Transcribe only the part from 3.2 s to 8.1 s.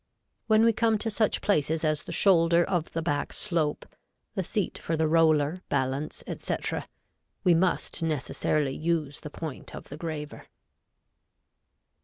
slope, the seat for the roller, balance, etc., we must